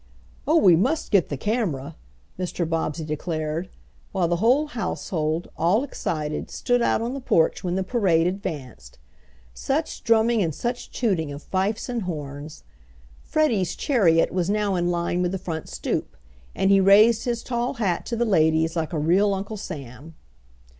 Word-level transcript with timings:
"Oh, 0.47 0.55
we 0.57 0.75
must 0.75 1.11
get 1.11 1.29
the 1.29 1.37
camera!" 1.37 1.95
Mr. 2.39 2.67
Bobbsey 2.67 3.05
declared, 3.05 3.69
while 4.13 4.27
the 4.27 4.37
whole 4.37 4.65
household, 4.65 5.51
all 5.55 5.83
excited, 5.83 6.49
stood 6.49 6.81
out 6.81 7.03
on 7.03 7.13
the 7.13 7.21
porch 7.21 7.63
when 7.63 7.75
the 7.75 7.83
parade 7.83 8.25
advanced. 8.25 8.97
Such 9.53 10.03
drumming 10.03 10.41
and 10.41 10.55
such 10.55 10.89
tooting 10.91 11.31
of 11.31 11.43
fifes 11.43 11.87
and 11.87 12.01
horns! 12.01 12.63
Freddie's 13.21 13.75
chariot 13.75 14.31
was 14.31 14.49
now 14.49 14.73
in 14.73 14.89
line 14.89 15.21
with 15.21 15.31
the 15.33 15.37
front 15.37 15.69
stoop, 15.69 16.17
and 16.55 16.71
he 16.71 16.79
raised 16.81 17.25
his 17.25 17.43
tall 17.43 17.75
hat 17.75 18.03
to 18.07 18.15
the 18.15 18.25
ladies 18.25 18.75
like 18.75 18.93
a 18.93 18.97
real 18.97 19.35
Uncle 19.35 19.55
Sam. 19.55 20.15